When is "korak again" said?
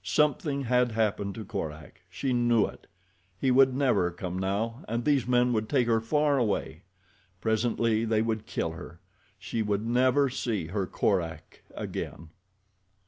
10.87-12.29